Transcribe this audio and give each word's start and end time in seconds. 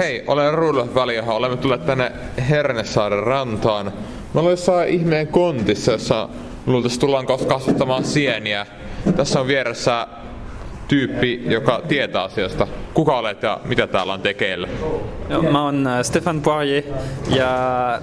Hei, 0.00 0.24
olen 0.26 0.54
Rudolf 0.54 0.94
Valioha. 0.94 1.34
Olemme 1.34 1.56
tulleet 1.56 1.86
tänne 1.86 2.12
Hernesaaren 2.50 3.22
rantaan. 3.22 3.86
Me 4.34 4.40
ollaan 4.40 4.50
jossain 4.50 4.88
ihmeen 4.88 5.28
kontissa, 5.28 5.92
jossa 5.92 6.28
luultavasti 6.66 7.00
tullaan 7.00 7.26
kasvattamaan 7.26 8.04
sieniä. 8.04 8.66
Tässä 9.16 9.40
on 9.40 9.46
vieressä 9.46 10.06
tyyppi, 10.88 11.42
joka 11.46 11.82
tietää 11.88 12.22
asiasta. 12.22 12.66
Kuka 12.94 13.18
olet 13.18 13.42
ja 13.42 13.60
mitä 13.64 13.86
täällä 13.86 14.12
on 14.12 14.20
tekeillä? 14.20 14.68
Joo, 15.28 15.42
mä 15.42 15.64
oon 15.64 15.86
äh, 15.86 16.02
Stefan 16.02 16.40
Poirier 16.40 16.84
ja 17.28 17.48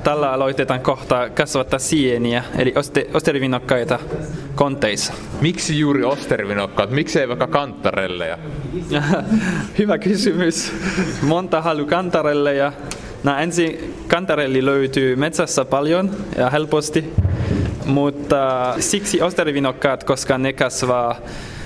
tällä 0.03 0.31
aloitetaan 0.31 0.81
kohta 0.81 1.29
kasvattaa 1.29 1.79
sieniä, 1.79 2.43
eli 2.57 2.73
oste, 2.75 3.07
konteissa. 4.55 5.13
Miksi 5.41 5.79
juuri 5.79 6.03
ostervinokkaat? 6.03 6.91
Miksi 6.91 7.19
ei 7.19 7.27
vaikka 7.27 7.47
kantarelleja? 7.47 8.37
Hyvä 9.79 9.97
kysymys. 9.97 10.73
Monta 11.21 11.61
halu 11.61 11.85
kantarelleja. 11.85 12.73
No 13.23 13.37
ensin 13.37 13.93
kantarelli 14.07 14.65
löytyy 14.65 15.15
metsässä 15.15 15.65
paljon 15.65 16.11
ja 16.37 16.49
helposti, 16.49 17.13
mutta 17.85 18.73
siksi 18.79 19.21
osterivinokkaat, 19.21 20.03
koska 20.03 20.37
ne 20.37 20.53
kasvaa 20.53 21.15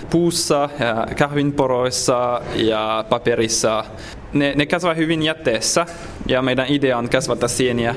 puussa 0.09 0.69
ja 0.79 1.07
kahvinporoissa 1.17 2.41
ja 2.55 3.05
paperissa. 3.09 3.83
Ne, 4.33 4.53
ne 4.55 4.65
kasvaa 4.65 4.93
hyvin 4.93 5.23
jätteessä 5.23 5.85
ja 6.27 6.41
meidän 6.41 6.65
idea 6.69 6.97
on 6.97 7.09
kasvattaa 7.09 7.49
sieniä 7.49 7.95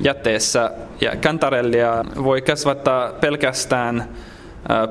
jätteessä. 0.00 0.70
Ja 1.00 1.16
kantarellia 1.16 2.04
voi 2.24 2.42
kasvattaa 2.42 3.12
pelkästään 3.12 4.08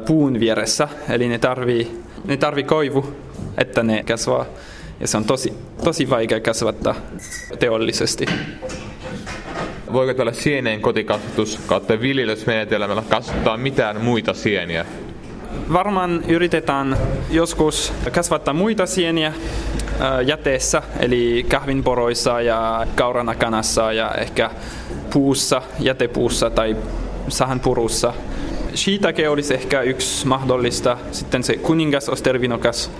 puun 0.08 0.40
vieressä, 0.40 0.88
eli 1.10 1.28
ne 1.28 1.40
tarvii, 1.40 2.00
ne 2.26 2.38
tarvii 2.38 2.64
koivu, 2.64 3.14
että 3.58 3.84
ne 3.84 4.04
kasvaa. 4.04 4.46
Ja 5.00 5.08
se 5.08 5.18
on 5.18 5.26
tosi, 5.26 5.54
tosi 5.84 6.10
vaikea 6.10 6.40
kasvattaa 6.40 6.96
teollisesti. 7.60 8.26
Voiko 9.94 10.14
tällä 10.14 10.34
sieneen 10.34 10.82
kotikasvatus 10.82 11.60
kautta 11.68 12.02
viljelysmenetelmällä 12.02 13.04
kasvattaa 13.10 13.58
mitään 13.58 14.02
muita 14.02 14.34
sieniä? 14.34 14.86
Varmaan 15.74 16.24
yritetään 16.28 16.98
joskus 17.32 17.94
kasvattaa 18.12 18.54
muita 18.54 18.86
sieniä 18.86 19.34
jäteessä, 20.26 20.82
eli 21.00 21.46
kahvinporoissa 21.50 22.42
ja 22.42 22.88
kauranakanassa 22.96 23.94
ja 23.94 24.12
ehkä 24.12 24.52
puussa, 25.14 25.62
jätepuussa 25.80 26.50
tai 26.50 26.76
sahanpurussa. 27.28 28.14
Shiitake 28.76 29.30
olisi 29.30 29.54
ehkä 29.54 29.82
yksi 29.82 30.28
mahdollista. 30.28 30.98
Sitten 31.12 31.44
se 31.44 31.58
kuningas 31.58 32.10
ostervinokas 32.10 32.92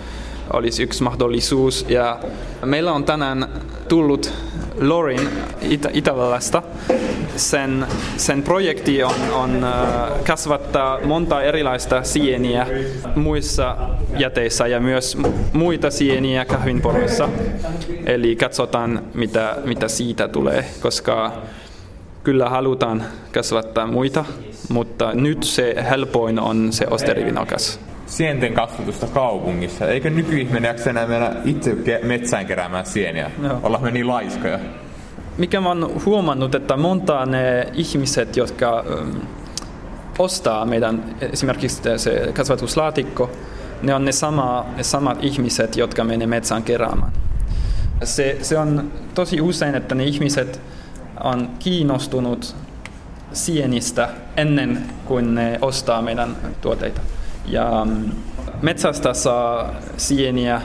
olisi 0.54 0.84
yksi 0.84 1.04
mahdollisuus. 1.04 1.86
Ja 1.90 2.20
meillä 2.66 2.94
on 2.94 3.04
tänään 3.04 3.50
tullut 3.88 4.34
Lorin 4.82 5.30
Itä- 5.62 5.90
Itävallasta. 5.94 6.64
Sen, 7.36 7.88
sen 8.18 8.44
projekti 8.44 9.04
on, 9.04 9.16
on 9.34 9.64
äh, 9.64 10.24
kasvattaa 10.28 11.00
monta 11.06 11.42
erilaista 11.42 12.04
sieniä 12.04 12.68
muissa 13.16 13.78
jäteissä 14.18 14.68
ja 14.68 14.80
myös 14.80 15.18
muita 15.54 15.92
sieniä 15.92 16.46
kahvinporoissa. 16.46 17.30
Eli 18.06 18.36
katsotaan, 18.36 19.04
mitä, 19.14 19.56
mitä 19.66 19.88
siitä 19.88 20.28
tulee, 20.28 20.66
koska 20.82 21.32
kyllä 22.24 22.50
halutaan 22.50 23.04
kasvattaa 23.34 23.88
muita, 23.88 24.26
mutta 24.70 25.14
nyt 25.14 25.44
se 25.44 25.76
helpoin 25.90 26.40
on 26.40 26.74
se 26.74 26.88
osterivinokas 26.90 27.89
sienten 28.10 28.54
kasvatusta 28.54 29.08
kaupungissa. 29.08 29.88
Eikö 29.88 30.10
nykyihminen 30.10 30.68
jaksa 30.70 30.90
enää 30.90 31.08
mennä 31.08 31.36
itse 31.46 31.76
metsään 32.04 32.46
keräämään 32.46 32.86
sieniä? 32.86 33.32
Ollaan 33.64 33.84
me 33.84 33.92
niin 33.92 34.08
laiskoja. 34.08 34.60
Mikä 35.38 35.62
mä 35.62 35.68
oon 35.68 36.02
huomannut, 36.06 36.56
että 36.56 36.78
monta 36.78 37.26
ne 37.26 37.68
ihmiset, 37.74 38.38
jotka 38.38 38.86
ähm, 39.00 39.18
ostaa 40.20 40.66
meidän 40.66 41.16
esimerkiksi 41.22 41.82
se 41.98 42.30
kasvatuslaatikko, 42.34 43.32
ne 43.82 43.94
on 43.96 44.06
ne, 44.06 44.12
sama, 44.12 44.66
ne 44.78 44.84
samat 44.84 45.24
ihmiset, 45.24 45.78
jotka 45.78 46.04
menee 46.04 46.28
metsään 46.28 46.64
keräämään. 46.64 47.12
Se, 48.04 48.38
se 48.42 48.58
on 48.58 48.92
tosi 49.14 49.42
usein, 49.42 49.76
että 49.76 49.96
ne 49.96 50.04
ihmiset 50.04 50.62
on 51.24 51.50
kiinnostunut 51.60 52.56
sienistä 53.34 54.10
ennen 54.38 54.84
kuin 55.06 55.36
ne 55.36 55.60
ostaa 55.62 56.02
meidän 56.02 56.38
tuotteita. 56.62 57.02
Ja 57.50 57.86
mm, 57.86 58.12
metsästä 58.62 59.14
saa 59.14 59.76
sieniä 59.98 60.62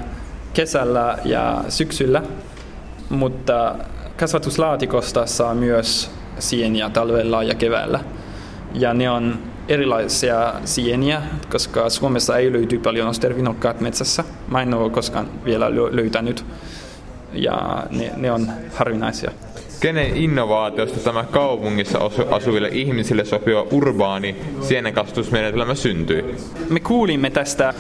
kesällä 0.54 1.18
ja 1.24 1.64
syksyllä, 1.68 2.22
mutta 3.10 3.74
kasvatuslaatikosta 4.16 5.26
saa 5.26 5.54
myös 5.54 6.10
sieniä 6.38 6.90
talvella 6.90 7.42
ja 7.42 7.54
keväällä. 7.54 8.00
Ja 8.74 8.94
ne 8.94 9.10
on 9.10 9.38
erilaisia 9.68 10.54
sieniä, 10.64 11.22
koska 11.50 11.90
Suomessa 11.90 12.36
ei 12.36 12.52
löyty 12.52 12.78
paljon 12.78 13.08
ostervinokkaat 13.08 13.80
metsässä. 13.80 14.24
Mä 14.48 14.62
en 14.62 14.74
ole 14.74 14.90
koskaan 14.90 15.28
vielä 15.44 15.70
löytänyt 15.70 16.44
ja 17.32 17.86
ne, 17.90 18.12
ne 18.16 18.32
on 18.32 18.50
harvinaisia. 18.74 19.30
Kenen 19.80 20.16
innovaatiosta 20.16 21.00
tämä 21.00 21.24
kaupungissa 21.24 21.98
asuville 22.30 22.68
ihmisille 22.68 23.24
sopiva 23.24 23.62
urbaani 23.62 24.36
sienenkasvatusmenetelmä 24.60 25.74
syntyi? 25.74 26.23
Me 26.70 26.80
kuulimme 26.80 27.30
tästä 27.30 27.68
äh, 27.68 27.74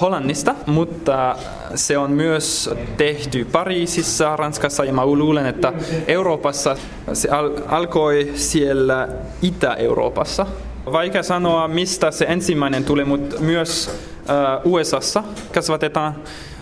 Hollannista, 0.00 0.54
mutta 0.66 1.36
se 1.74 1.98
on 1.98 2.10
myös 2.10 2.70
tehty 2.96 3.44
Pariisissa, 3.44 4.36
Ranskassa 4.36 4.84
ja 4.84 4.92
mä 4.92 5.06
luulen, 5.06 5.46
että 5.46 5.72
Euroopassa 6.06 6.76
se 7.12 7.28
al- 7.28 7.58
alkoi 7.68 8.32
siellä 8.34 9.08
Itä-Euroopassa. 9.42 10.46
Vaikea 10.92 11.22
sanoa, 11.22 11.68
mistä 11.68 12.10
se 12.10 12.24
ensimmäinen 12.28 12.84
tuli, 12.84 13.04
mutta 13.04 13.40
myös 13.40 13.90
äh, 14.30 14.60
USAssa 14.64 15.24
kasvatetaan, 15.54 16.14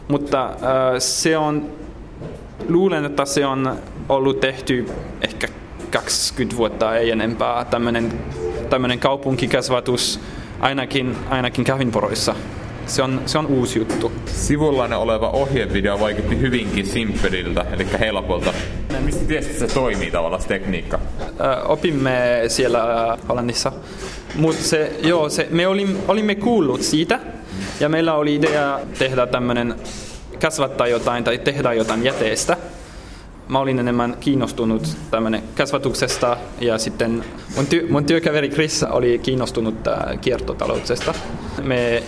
mutta 0.08 0.46
äh, 0.46 0.54
se 0.98 1.38
on 1.38 1.70
luulen, 2.68 3.04
että 3.04 3.24
se 3.24 3.46
on 3.46 3.76
ollut 4.08 4.40
tehty 4.40 4.86
ehkä 5.22 5.48
20 5.90 6.56
vuotta, 6.56 6.96
ei 6.96 7.10
enempää, 7.10 7.64
tämmöinen, 7.64 8.98
kaupunkikasvatus 8.98 10.20
ainakin, 10.60 11.16
ainakin 11.28 11.64
kahvinporoissa. 11.64 12.34
Se 12.86 13.02
on, 13.02 13.22
se 13.26 13.38
on 13.38 13.46
uusi 13.46 13.78
juttu. 13.78 14.12
Sivullanne 14.26 14.96
oleva 14.96 15.30
ohjevideo 15.30 16.00
vaikutti 16.00 16.40
hyvinkin 16.40 16.86
simppeliltä, 16.86 17.66
eli 17.72 17.86
helpolta. 18.00 18.52
Mistä 19.00 19.24
tiesit, 19.24 19.50
että 19.50 19.66
se 19.66 19.74
toimii 19.74 20.10
tavallaan 20.10 20.42
se 20.42 20.48
tekniikka? 20.48 20.98
Ö, 21.20 21.62
opimme 21.64 22.42
siellä 22.48 23.18
Hollannissa. 23.28 23.72
Mutta 24.34 24.62
se, 24.62 24.92
joo, 25.02 25.28
se, 25.28 25.46
me 25.50 25.66
olimme, 25.66 25.98
olimme 26.08 26.34
kuullut 26.34 26.82
siitä, 26.82 27.20
ja 27.80 27.88
meillä 27.88 28.14
oli 28.14 28.34
idea 28.34 28.80
tehdä 28.98 29.26
tämmöinen 29.26 29.74
kasvattaa 30.42 30.86
jotain 30.86 31.24
tai 31.24 31.38
tehdä 31.38 31.72
jotain 31.72 32.04
jäteestä. 32.04 32.56
Mä 33.50 33.58
olin 33.58 33.78
enemmän 33.78 34.16
kiinnostunut 34.20 34.96
tämmönen 35.10 35.42
kasvatuksesta 35.54 36.36
ja 36.60 36.78
sitten 36.78 37.24
mun, 37.56 37.64
ty- 37.64 37.92
mun 37.92 38.04
työkaveri 38.04 38.48
Chris 38.48 38.82
oli 38.82 39.18
kiinnostunut 39.18 39.74
kiertotalouksesta. 40.20 41.14
Me 41.62 42.02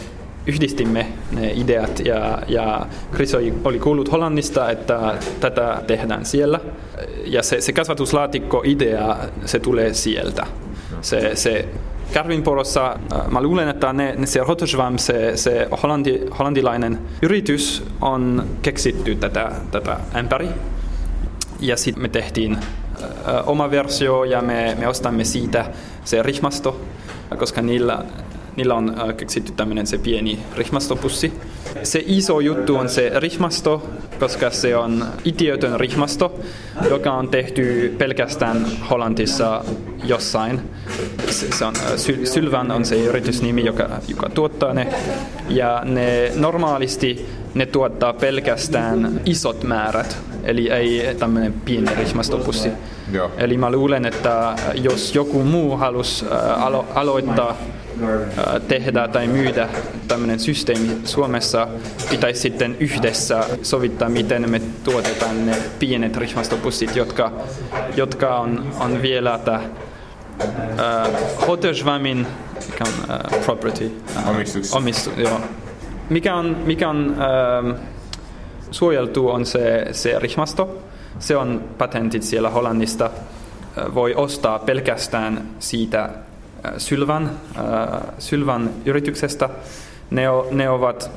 yhdistimme 0.47 1.06
ne 1.32 1.53
ideat 1.53 2.00
ja, 2.04 2.38
ja 2.48 2.86
Chris 3.14 3.34
oli, 3.34 3.54
oli 3.64 3.78
kuullut 3.78 4.12
Hollannista, 4.12 4.70
että 4.70 5.19
tätä 5.41 5.82
tehdään 5.86 6.25
siellä. 6.25 6.60
Ja 7.25 7.42
se, 7.42 7.60
se 7.60 7.72
kasvatuslaatikko-idea, 7.72 9.16
se 9.44 9.60
tulee 9.60 9.94
sieltä. 9.94 10.47
Se, 11.00 11.36
se 11.36 11.69
Karvinporossa 12.14 12.98
äh, 13.12 13.30
mä 13.30 13.42
luulen, 13.42 13.69
että 13.69 13.92
ne, 13.92 14.14
ne 14.16 14.26
se 14.26 14.41
Rotterdam, 14.41 14.98
se, 14.98 15.36
se 15.36 15.69
hollandi, 15.82 16.20
hollandilainen 16.38 16.98
yritys 17.22 17.84
on 18.00 18.47
keksitty 18.62 19.14
tätä, 19.14 19.53
tätä 19.70 19.97
ämpäri. 20.16 20.48
Ja 21.62 21.76
sitten 21.76 22.03
me 22.03 22.09
tehtiin 22.09 22.59
oma 23.47 23.70
versio 23.70 24.24
ja 24.24 24.42
me, 24.42 24.76
me 24.78 24.88
ostamme 24.88 25.24
siitä 25.24 25.66
se 26.04 26.22
rihmasto, 26.22 26.80
koska 27.38 27.62
niillä 27.62 28.04
niillä 28.57 28.75
on 28.75 29.01
äh, 29.01 29.16
keksitty 29.16 29.53
tämmöinen 29.53 29.87
se 29.87 29.99
pieni 29.99 30.39
rihmastopussi. 30.57 31.33
Se 31.83 32.03
iso 32.07 32.41
juttu 32.41 32.77
on 32.77 32.89
se 32.89 33.13
rihmasto, 33.16 33.91
koska 34.21 34.51
se 34.51 34.77
on 34.77 35.07
itiötön 35.25 35.81
rihmasto, 35.81 36.41
joka 36.91 37.13
on 37.13 37.28
tehty 37.28 37.95
pelkästään 37.99 38.66
Hollantissa 38.91 39.65
jossain. 40.04 40.60
Se, 41.31 41.53
se 41.53 41.65
on, 41.65 41.75
äh, 41.77 41.93
Sylvan 42.25 42.71
on 42.71 42.84
se 42.84 42.97
yritysnimi, 42.97 43.65
joka, 43.65 43.89
joka 44.09 44.28
tuottaa 44.28 44.75
ne. 44.75 44.89
Ja 45.49 45.83
ne 45.84 46.33
normaalisti 46.34 47.27
ne 47.54 47.66
tuottaa 47.66 48.13
pelkästään 48.13 49.21
isot 49.27 49.63
määrät, 49.65 50.19
eli 50.45 50.71
ei 50.71 51.15
tämmöinen 51.15 51.53
pieni 51.53 51.95
rihmastopussi. 51.95 52.69
Joo. 53.13 53.31
Eli 53.39 53.57
mä 53.57 53.71
luulen, 53.71 54.07
että 54.07 54.54
jos 54.75 55.15
joku 55.15 55.45
muu 55.45 55.77
halusi 55.77 56.25
äh, 56.25 56.63
alo- 56.63 56.87
aloittaa 56.95 57.57
tehdä 58.68 59.09
tai 59.09 59.27
myydä 59.27 59.68
tämmöinen 60.09 60.39
systeemi 60.39 60.97
Suomessa, 61.04 61.68
pitäisi 62.10 62.41
sitten 62.41 62.77
yhdessä 62.80 63.44
sovittaa, 63.62 64.09
miten 64.09 64.50
me 64.50 64.60
tuotetaan 64.84 65.47
ne 65.47 65.56
pienet 65.78 66.16
rihmastopussit, 66.16 66.97
jotka, 66.97 67.33
jotka 67.97 68.39
on, 68.39 68.66
on 68.80 69.03
vielä 69.03 69.39
tämä 69.44 69.60
uh, 70.44 71.47
Hotelschwammin 71.47 72.27
uh, 72.80 73.44
property. 73.44 73.92
Uh, 74.16 74.30
Omistus. 74.30 74.74
Omistu, 74.74 75.10
joo. 75.16 75.41
Mikä 76.10 76.34
on, 76.34 76.56
mikä 76.65 76.89
on 76.89 77.16
uh, 77.65 77.74
suojeltu 78.71 79.28
on 79.28 79.47
se, 79.47 79.86
se 79.92 80.18
rihmasto. 80.18 80.83
Se 81.18 81.36
on 81.36 81.65
patentit 81.78 82.22
siellä 82.22 82.50
Hollannista. 82.50 83.10
Voi 83.94 84.15
ostaa 84.15 84.59
pelkästään 84.59 85.48
siitä 85.59 86.10
Sylvan, 86.78 87.30
Sylvan 88.18 88.70
yrityksestä. 88.84 89.48
Ne, 90.10 90.22
ne 90.50 90.70
ovat 90.70 91.10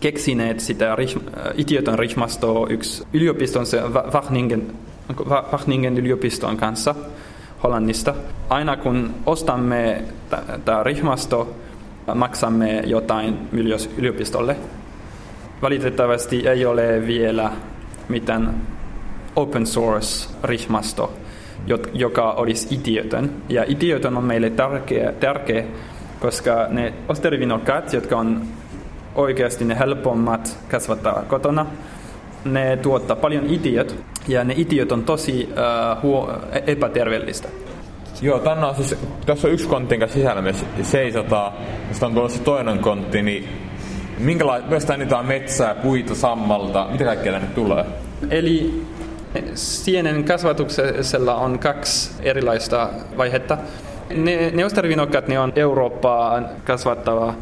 keksineet 0.00 0.60
sitä 0.60 0.96
idioton 1.56 1.98
rihmastoa 1.98 2.66
yksi 2.68 3.04
yliopiston, 3.12 3.66
se 3.66 3.80
Wageningen, 4.12 4.72
Wageningen 5.52 5.98
yliopiston 5.98 6.56
kanssa 6.56 6.94
Hollannista. 7.62 8.14
Aina 8.48 8.76
kun 8.76 9.14
ostamme 9.26 10.04
tämä 10.64 10.82
rihmasto, 10.82 11.56
maksamme 12.14 12.80
jotain 12.86 13.38
yliopistolle. 13.96 14.56
Valitettavasti 15.62 16.48
ei 16.48 16.66
ole 16.66 17.06
vielä 17.06 17.52
mitään 18.08 18.54
open 19.36 19.66
source 19.66 20.28
rihmasto, 20.44 21.12
joka 21.92 22.32
olisi 22.32 22.74
idioton. 22.74 23.30
Ja 23.48 23.64
idioton 23.68 24.16
on 24.16 24.24
meille 24.24 24.50
tärkeä, 24.50 25.12
tärkeä 25.12 25.64
koska 26.20 26.66
ne 26.68 26.92
osterivinokkaat, 27.08 27.92
jotka 27.92 28.18
on 28.18 28.42
oikeasti 29.14 29.64
ne 29.64 29.78
helpommat 29.78 30.58
kasvattaa 30.70 31.22
kotona, 31.28 31.66
ne 32.44 32.76
tuottaa 32.76 33.16
paljon 33.16 33.46
idiot, 33.46 33.96
ja 34.28 34.44
ne 34.44 34.54
idiot 34.56 34.92
on 34.92 35.02
tosi 35.02 35.48
uh, 35.50 36.02
huo, 36.02 36.32
epäterveellistä. 36.66 37.48
Joo, 38.22 38.38
tänne 38.38 38.66
on 38.66 38.74
siis, 38.74 38.96
tässä 39.26 39.48
on 39.48 39.54
yksi 39.54 39.68
kontti, 39.68 39.94
jonka 39.94 40.06
sisällä 40.06 40.42
me 40.42 40.54
seisotaan, 40.82 41.52
mistä 41.88 42.06
on 42.06 42.14
tulossa 42.14 42.42
toinen 42.42 42.78
kontti, 42.78 43.22
niin 43.22 43.48
minkälaista 44.18 44.96
niitä 44.96 45.18
on 45.18 45.26
metsää, 45.26 45.74
puita, 45.74 46.14
sammalta, 46.14 46.88
mitä 46.90 47.04
kaikkea 47.04 47.32
tänne 47.32 47.48
tulee? 47.54 47.84
Eli 48.30 48.82
sienen 49.54 50.24
kasvatuksella 50.24 51.34
on 51.34 51.58
kaksi 51.58 52.10
erilaista 52.22 52.90
vaihetta. 53.16 53.58
Ne, 54.14 54.50
ne 54.50 54.64
osterivinokkaat, 54.64 55.28
ne 55.28 55.40
on 55.40 55.52
Eurooppaan 55.56 56.48
kasvattava 56.64 57.34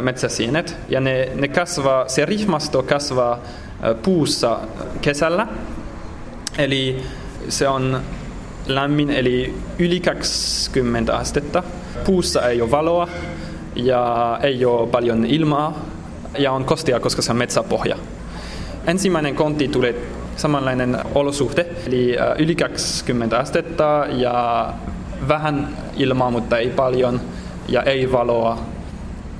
metsäsienet, 0.00 0.76
ja 0.88 1.00
ne, 1.00 1.28
ne 1.34 1.48
kasvaa, 1.48 2.08
se 2.08 2.24
rihmasto 2.24 2.82
kasvaa 2.82 3.38
puussa 4.02 4.58
kesällä, 5.00 5.46
eli 6.58 7.02
se 7.48 7.68
on 7.68 8.00
lämmin, 8.66 9.10
eli 9.10 9.54
yli 9.78 10.00
20 10.00 11.16
astetta. 11.16 11.62
Puussa 12.04 12.48
ei 12.48 12.62
ole 12.62 12.70
valoa 12.70 13.08
ja 13.74 14.38
ei 14.42 14.64
ole 14.64 14.88
paljon 14.88 15.24
ilmaa 15.26 15.84
ja 16.38 16.52
on 16.52 16.64
kostia, 16.64 17.00
koska 17.00 17.22
se 17.22 17.30
on 17.30 17.36
metsäpohja. 17.38 17.96
Ensimmäinen 18.86 19.34
kontti 19.34 19.68
tulee 19.68 19.94
samanlainen 20.40 20.98
olosuhte, 21.14 21.66
eli 21.86 22.16
yli 22.38 22.54
20 22.54 23.38
astetta 23.38 24.06
ja 24.08 24.68
vähän 25.28 25.68
ilmaa, 25.96 26.30
mutta 26.30 26.58
ei 26.58 26.70
paljon 26.70 27.20
ja 27.68 27.82
ei 27.82 28.12
valoa 28.12 28.58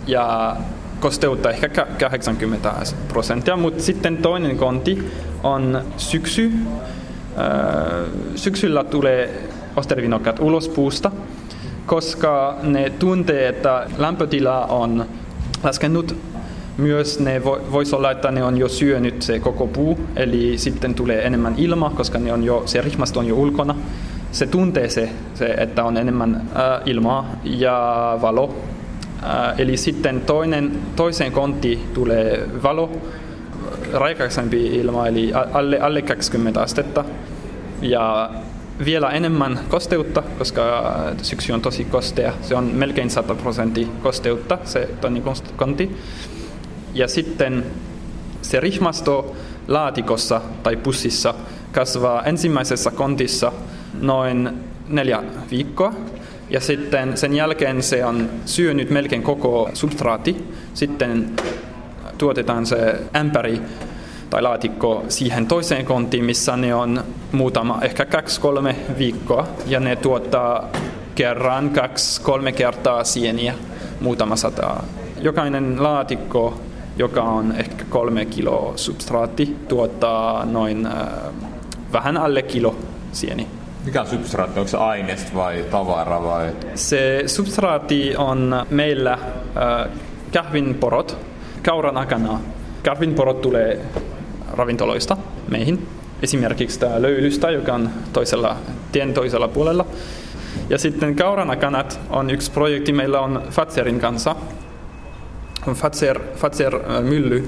ja 0.06 0.56
kosteutta 1.00 1.50
ehkä 1.50 1.86
80 2.00 2.72
prosenttia, 3.08 3.56
mutta 3.56 3.82
sitten 3.82 4.16
toinen 4.16 4.56
kontti 4.56 5.12
on 5.42 5.82
syksy. 5.96 6.52
Syksyllä 8.34 8.84
tulee 8.84 9.48
ostervinokkat 9.76 10.38
ulos 10.40 10.68
puusta, 10.68 11.10
koska 11.86 12.56
ne 12.62 12.90
tuntee, 12.90 13.48
että 13.48 13.86
lämpötila 13.98 14.66
on 14.66 15.06
laskenut. 15.62 16.16
Myös 16.76 17.20
ne 17.20 17.44
voisi 17.44 17.96
olla, 17.96 18.10
että 18.10 18.30
ne 18.30 18.44
on 18.44 18.58
jo 18.58 18.68
syönyt 18.68 19.22
se 19.22 19.38
koko 19.38 19.66
puu, 19.66 20.00
eli 20.16 20.58
sitten 20.58 20.94
tulee 20.94 21.26
enemmän 21.26 21.54
ilma, 21.56 21.90
koska 21.90 22.18
ne 22.18 22.32
on 22.32 22.44
jo, 22.44 22.62
se 22.66 22.80
rihmasto 22.80 23.20
on 23.20 23.26
jo 23.26 23.36
ulkona. 23.36 23.74
Se 24.32 24.46
tuntee 24.46 24.88
se, 24.88 25.08
se 25.34 25.46
että 25.46 25.84
on 25.84 25.96
enemmän 25.96 26.34
äh, 26.36 26.80
ilmaa 26.86 27.30
ja 27.44 28.18
valo 28.22 28.54
Äh, 29.22 29.60
eli 29.60 29.76
sitten 29.76 30.20
toinen, 30.20 30.78
toiseen 30.96 31.32
kontti 31.32 31.88
tulee 31.94 32.46
valo, 32.62 32.90
raikaisempi 33.92 34.66
ilma, 34.66 35.06
eli 35.06 35.32
alle, 35.52 35.80
alle 35.80 36.02
20 36.02 36.62
astetta. 36.62 37.04
Ja 37.82 38.30
vielä 38.84 39.10
enemmän 39.10 39.60
kosteutta, 39.68 40.22
koska 40.38 40.94
syksy 41.22 41.52
on 41.52 41.60
tosi 41.60 41.84
kostea. 41.84 42.32
Se 42.42 42.54
on 42.54 42.64
melkein 42.64 43.10
100 43.10 43.34
prosenttia 43.34 43.86
kosteutta, 44.02 44.58
se 44.64 44.88
toinen 45.00 45.22
kontti. 45.56 45.96
Ja 46.94 47.08
sitten 47.08 47.66
se 48.42 48.60
rihmasto 48.60 49.36
laatikossa 49.68 50.40
tai 50.62 50.76
pussissa 50.76 51.34
kasvaa 51.72 52.22
ensimmäisessä 52.22 52.90
kontissa 52.90 53.52
noin 54.00 54.50
neljä 54.88 55.22
viikkoa. 55.50 55.94
Ja 56.50 56.60
sitten 56.60 57.16
sen 57.16 57.34
jälkeen 57.34 57.82
se 57.82 58.04
on 58.04 58.30
syönyt 58.46 58.90
melkein 58.90 59.22
koko 59.22 59.70
substraati. 59.74 60.44
Sitten 60.74 61.30
tuotetaan 62.18 62.66
se 62.66 63.00
ämpäri 63.16 63.62
tai 64.30 64.42
laatikko 64.42 65.04
siihen 65.08 65.46
toiseen 65.46 65.84
konttiin, 65.84 66.24
missä 66.24 66.56
ne 66.56 66.74
on 66.74 67.04
muutama, 67.32 67.78
ehkä 67.82 68.04
kaksi-kolme 68.04 68.76
viikkoa. 68.98 69.48
Ja 69.66 69.80
ne 69.80 69.96
tuottaa 69.96 70.68
kerran, 71.14 71.70
kaksi-kolme 71.70 72.52
kertaa 72.52 73.04
sieniä, 73.04 73.54
muutama 74.00 74.36
sata. 74.36 74.82
Jokainen 75.20 75.82
laatikko, 75.82 76.60
joka 76.96 77.22
on 77.22 77.54
ehkä 77.56 77.84
kolme 77.88 78.24
kilo 78.24 78.72
substraatti, 78.76 79.56
tuottaa 79.68 80.44
noin 80.44 80.86
äh, 80.86 80.92
vähän 81.92 82.16
alle 82.16 82.42
kilo 82.42 82.76
sieni. 83.12 83.46
Mikä 83.84 84.00
on 84.00 84.06
substraatti? 84.06 84.60
Onko 84.60 84.70
se 84.70 84.76
aineesta 84.76 85.34
vai 85.34 85.64
tavara 85.70 86.22
vai? 86.22 86.52
Se 86.74 87.22
substraatti 87.26 88.16
on 88.16 88.66
meillä 88.70 89.12
äh, 89.12 89.90
kahvinporot, 90.32 91.18
kauran 91.62 91.96
akana. 91.96 92.40
Kahvinporot 92.84 93.40
tulee 93.40 93.80
ravintoloista 94.52 95.16
meihin. 95.48 95.86
Esimerkiksi 96.22 96.80
tämä 96.80 97.02
löylystä, 97.02 97.50
joka 97.50 97.74
on 97.74 97.90
toisella, 98.12 98.56
tien 98.92 99.14
toisella 99.14 99.48
puolella. 99.48 99.86
Ja 100.70 100.78
sitten 100.78 101.16
kauranakanat 101.16 102.00
on 102.10 102.30
yksi 102.30 102.50
projekti, 102.50 102.92
meillä 102.92 103.20
on 103.20 103.42
Fatserin 103.50 104.00
kanssa. 104.00 104.36
Fatser, 105.74 106.20
Fatser 106.36 106.74
äh, 106.76 107.42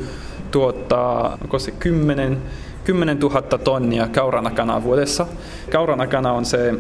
tuottaa, 0.51 1.39
onko 1.43 1.59
se 1.59 1.71
10 1.71 2.39
10 2.85 3.19
000 3.19 3.43
tonnia 3.43 4.09
kauranakana 4.09 4.83
vuodessa. 4.83 5.27
Kauranakana 5.71 6.33
on 6.33 6.45
se 6.45 6.75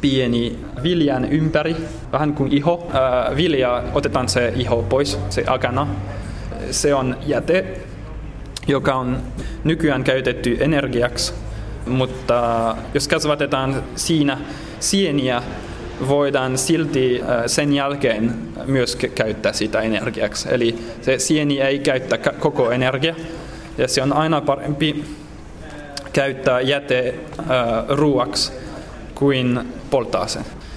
pieni 0.00 0.58
viljan 0.82 1.32
ympäri, 1.32 1.76
vähän 2.12 2.34
kuin 2.34 2.52
iho. 2.52 2.90
Ää, 2.92 3.36
vilja, 3.36 3.82
otetaan 3.94 4.28
se 4.28 4.52
iho 4.56 4.82
pois, 4.82 5.18
se 5.30 5.44
akana. 5.46 5.86
Se 6.70 6.94
on 6.94 7.16
jäte, 7.26 7.64
joka 8.66 8.94
on 8.94 9.18
nykyään 9.64 10.04
käytetty 10.04 10.56
energiaksi, 10.60 11.34
mutta 11.86 12.76
jos 12.94 13.08
kasvatetaan 13.08 13.82
siinä 13.96 14.38
sieniä, 14.80 15.42
voidaan 16.08 16.58
silti 16.58 17.20
sen 17.46 17.72
jälkeen 17.72 18.34
myös 18.66 18.96
käyttää 18.96 19.52
sitä 19.52 19.80
energiaksi. 19.80 20.48
Eli 20.52 20.78
se 21.00 21.18
sieni 21.18 21.60
ei 21.60 21.78
käytä 21.78 22.18
koko 22.18 22.70
energiaa, 22.70 23.16
ja 23.78 23.88
se 23.88 24.02
on 24.02 24.12
aina 24.12 24.40
parempi 24.40 25.04
käyttää 26.12 26.60
jäte 26.60 27.14
äh, 27.38 27.46
ruuaksi 27.88 28.52
kuin 29.14 29.60
polttaa 29.90 30.26
sen. 30.26 30.44